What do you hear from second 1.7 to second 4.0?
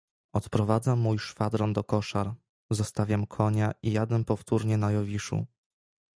do koszar, zostawiam konia i